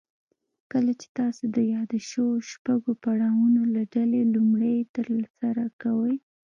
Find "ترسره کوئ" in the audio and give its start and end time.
4.95-6.15